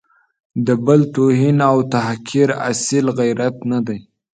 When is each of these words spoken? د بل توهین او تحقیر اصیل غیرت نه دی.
د 0.65 0.67
بل 0.85 1.01
توهین 1.15 1.57
او 1.69 1.77
تحقیر 1.93 2.49
اصیل 2.69 3.05
غیرت 3.19 3.55
نه 3.71 3.79
دی. 3.87 3.99